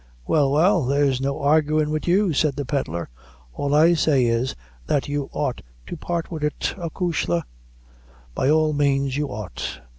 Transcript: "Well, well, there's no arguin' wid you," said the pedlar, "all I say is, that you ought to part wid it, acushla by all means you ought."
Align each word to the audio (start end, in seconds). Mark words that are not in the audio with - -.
"Well, 0.25 0.51
well, 0.51 0.83
there's 0.83 1.21
no 1.21 1.43
arguin' 1.43 1.91
wid 1.91 2.07
you," 2.07 2.33
said 2.33 2.55
the 2.55 2.65
pedlar, 2.65 3.07
"all 3.53 3.75
I 3.75 3.93
say 3.93 4.25
is, 4.25 4.55
that 4.87 5.07
you 5.07 5.29
ought 5.31 5.61
to 5.85 5.95
part 5.95 6.31
wid 6.31 6.43
it, 6.43 6.73
acushla 6.75 7.43
by 8.33 8.49
all 8.49 8.73
means 8.73 9.15
you 9.15 9.27
ought." 9.27 9.81